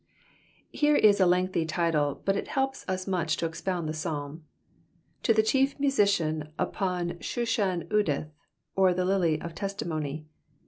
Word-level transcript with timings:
—Eere 0.81 0.95
is 0.95 1.19
a 1.19 1.27
lengthy 1.27 1.63
title, 1.63 2.23
hut 2.25 2.35
U 2.35 2.41
helps 2.47 2.83
us 2.87 3.05
much 3.05 3.37
to 3.37 3.45
expound 3.45 3.87
the 3.87 3.93
Psalm. 3.93 4.43
To 5.21 5.31
the 5.31 5.43
Chief 5.43 5.79
Musician 5.79 6.49
upon 6.57 7.19
Shushan 7.19 7.83
eduth, 7.93 8.31
or 8.75 8.95
the 8.95 9.05
LUy 9.05 9.37
of 9.45 9.53
Testimony. 9.53 10.25